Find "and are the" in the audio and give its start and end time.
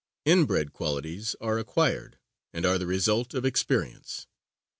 2.53-2.87